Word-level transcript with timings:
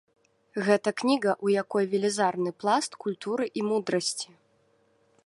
Гэта 0.67 0.89
кніга, 1.01 1.35
у 1.47 1.51
якой 1.63 1.85
велізарны 1.93 2.51
пласт 2.63 2.99
культуры 3.07 3.45
і 3.61 3.67
мудрасці. 3.69 4.29